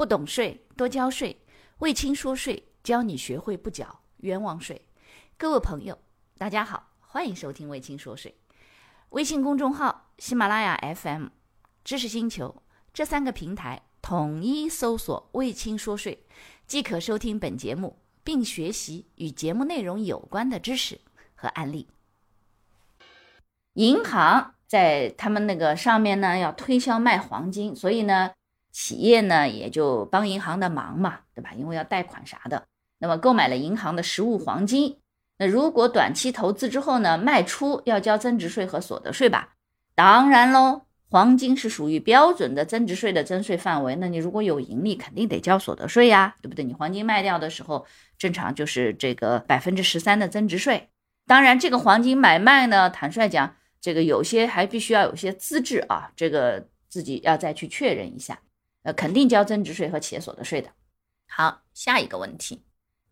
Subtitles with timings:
[0.00, 1.42] 不懂税多交税，
[1.80, 4.80] 魏青说税教你学会不缴冤枉税。
[5.36, 5.98] 各位朋友，
[6.38, 8.34] 大家好，欢迎收听魏青说税。
[9.10, 11.26] 微信公众号、喜马拉雅 FM、
[11.84, 12.62] 知识星球
[12.94, 16.24] 这三个平台统一搜索“魏青说税”，
[16.66, 20.98] 即可收听本节目，并学习与节目内容有关的知识
[21.34, 21.86] 和案例。
[23.74, 28.30] 银行在他们那个上面呢，要推销卖黄金，所以呢。
[28.72, 31.50] 企业呢也就帮银行的忙嘛，对吧？
[31.56, 32.66] 因为要贷款啥的，
[32.98, 34.98] 那么购买了银行的实物黄金，
[35.38, 39.54] 那如果短期投资之后呢卖出，要交增值税和所得税吧？
[39.94, 46.64] 当然喽，黄金是属于标准的增值税的征税范围，那你如果有盈利，肯定得交所得税呀，对不对？
[46.64, 47.84] 你黄金卖掉的时候，
[48.16, 50.88] 正常就是这个百分之十三的增值税。
[51.26, 58.38] 当然，这个黄金买卖呢，坦率讲，这个有些还必须要有些资质啊，这个自己要再去确认一下。
[58.82, 60.70] 呃，肯定交增值税和企业所得税的。
[61.26, 62.62] 好，下一个问题，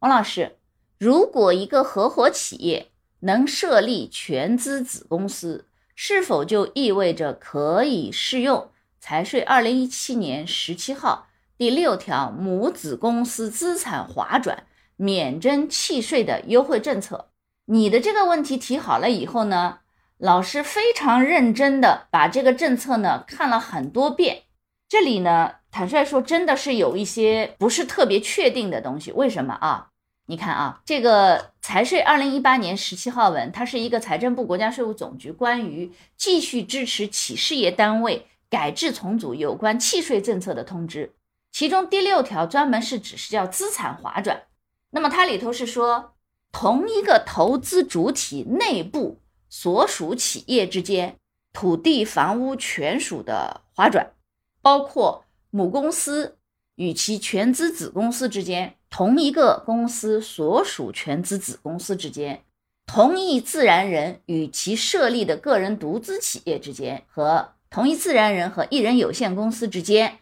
[0.00, 0.56] 王老师，
[0.98, 8.70] 如果一个合伙企业能设立全资子公司，是否就意味着可以适用
[9.00, 14.64] 财税二零一七年十七号第六条母子公司资产划转
[14.96, 17.30] 免征契税的优惠政策？
[17.66, 19.80] 你的这个问题提好了以后呢，
[20.16, 24.44] 老师非常认真的把这个政策呢看了很多遍。
[24.88, 29.12] 这里呢，坦率说，真的是有一些不是特别确定的东西。
[29.12, 29.90] 为什么啊？
[30.26, 41.14] 你看啊，这个财税二零一八年十七号文，它是一个财政部、国家税务总局关于继续支持企事业单位改制重组有关契税政策的通知。
[41.50, 44.42] 其中第六条专门是指是叫资产划转。
[44.90, 46.12] 那么它里头是说，
[46.52, 51.16] 同一个投资主体内部所属企业之间
[51.52, 54.12] 土地、房屋权属的划转。
[54.60, 56.36] 包括母公司
[56.74, 62.44] 与其全资子公司之间，同一个公司所属全资子公司之间，
[62.86, 70.18] 同一自然人与其设立的个人独资企业之间，和同一自然人和一人有限公司之间，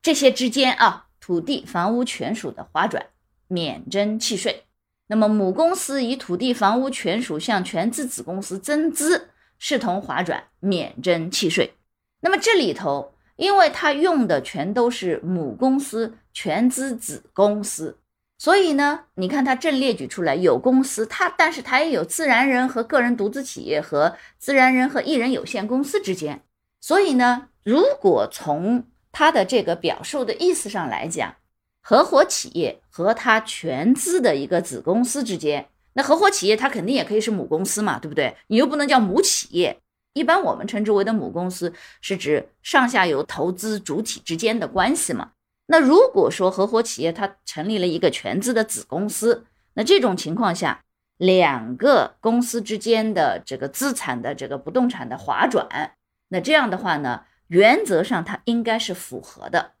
[0.00, 3.06] 这些之间啊，土地房屋权属的划转
[3.48, 4.64] 免征契税。
[5.08, 11.74] 那么母公司以土地房屋权属向全资子公司增资，视同划转免征契税。
[12.20, 13.12] 那么这里头。
[13.38, 17.96] 因为他用的全都是母公司全资子公司，
[18.36, 26.42] 所以呢，你看他正列举出来有公司，他但是他也有自然人和个人独资企业和自然人和一人有限公司之间，
[26.80, 31.36] 所以呢，如果从他的这个表述的意思上来讲，
[31.80, 38.36] 合伙企业和他全资的一个子公司之间，那合伙企业它肯定也可以是母公司嘛，对不对？
[38.48, 39.78] 你又不能叫母企业。
[40.18, 45.30] 一般我们称之为的母公司，是指上下游投资主体之间的关系嘛？
[45.68, 50.82] 那如果说合伙企业它成立了一个全资的子公司，那这种情况下，
[51.18, 55.92] 两个公司之间的这个资产的这个不动产的划转，
[56.30, 59.74] 那这样的话呢，原则上它应该是符合的，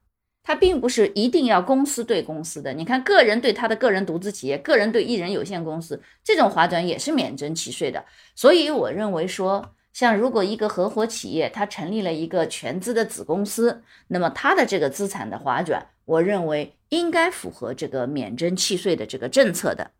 [0.44, 2.72] 它并不是一定要公司对公司的。
[2.74, 8.04] 你看，个人对他的个人独资企业，个人对一人有限公司，这种划转也是免征契税的。
[8.36, 9.74] 所以我认为说。
[9.98, 19.90] 像如果一个合伙企业，它成立了一个全资的子公司，那么它的这个资产的划转，我认为应该符合这个免征契税的这个政策的。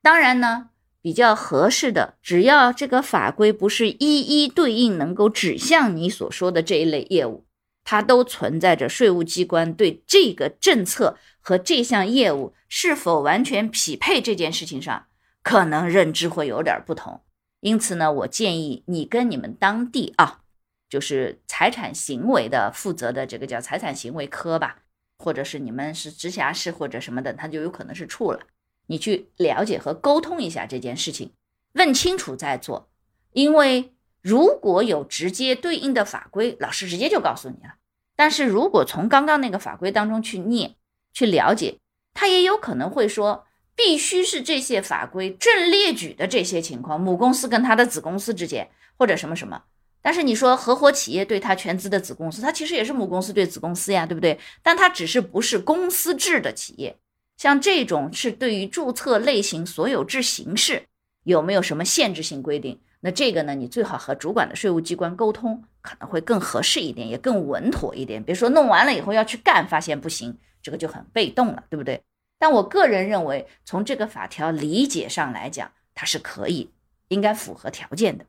[0.00, 0.68] 当然呢，
[1.02, 7.44] 比较合适的，只要这个法规不是一一对应，能够指向你所说的这一类业务，
[7.82, 15.06] 它都存在着税务机关对这个政策和这项业务是否完全匹配这件事情上，
[15.42, 17.22] 可能认知会有点不同。
[17.60, 20.42] 因此呢，我建议你跟你们当地啊，
[20.88, 24.82] 就是财产行为的负责的这个叫财产行为科吧，
[25.18, 28.40] 或者是你们是直辖市或者什么的，他就有可能是处了。
[28.86, 31.32] 你去了解和沟通一下这件事情，
[31.72, 32.88] 问清楚再做。
[33.32, 33.92] 因为
[34.22, 37.74] 如果有直接对应的法规，老师直接就告诉你了。
[38.14, 40.76] 但是如果从刚刚那个法规当中去念、
[41.12, 41.80] 去了解，
[42.14, 43.47] 他也有可能会说。
[43.78, 49.62] 必须是这些法规正列举的这些情况，母公司跟他的子公司之间，或者什么什么。
[50.02, 54.36] 但是你说合伙企业对他全资的子公司，它其实也是母公司对子公司呀，对不对？
[54.64, 56.96] 但它只是不是公司制的企业，
[57.36, 60.82] 像这种是对于注册类型、所有制形式
[61.22, 62.80] 有没有什么限制性规定？
[63.00, 68.20] 那这个呢，你最好和主管的税务机关沟通，可能会更合适一点，也更稳妥一点。
[68.20, 72.02] 别说弄完了以后要去干，发现不行，这个就很被动了，对不对？
[72.38, 76.70] 但我个人认为，从这个法条理解上来讲，它是可以，
[77.08, 78.24] 应该符合条件的。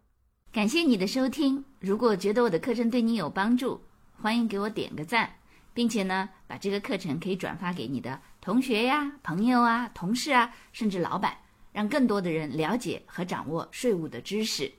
[0.51, 3.81] 感谢你的收听，如果觉得我的课程对你有帮助，
[4.21, 5.35] 欢迎给我点个赞。
[5.71, 11.37] 并且呢，把这个课程可以转发给你的同学呀、朋友啊、同事啊，甚至老板，
[11.71, 14.69] 让更多的人了解和掌握税务的知识。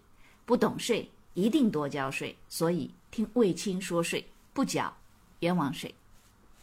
[0.44, 2.36] 不懂税，一定多交税。
[2.48, 4.94] 所以听卫青说税，不缴
[5.38, 5.94] 冤枉税。